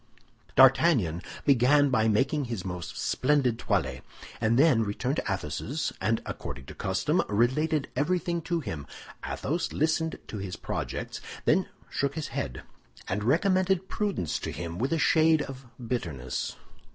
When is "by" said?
1.91-2.07